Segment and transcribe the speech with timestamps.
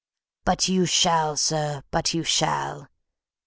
[0.45, 2.87] "But you shall, sir, but you shall!